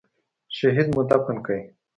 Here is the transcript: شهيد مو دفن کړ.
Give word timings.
شهيد 0.57 0.87
مو 0.95 1.01
دفن 1.11 1.37
کړ. 1.45 1.49